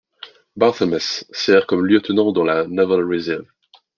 Barthelmess 0.57 1.23
sert 1.31 1.67
comme 1.67 1.85
lieutenant 1.85 2.31
dans 2.31 2.43
la 2.43 2.65
Naval 2.65 3.01
Reserve. 3.03 3.45